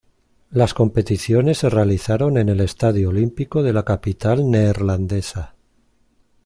[0.49, 5.53] Las competiciones se realizaron en el Estadio Olímpico de la capital neerlandesa.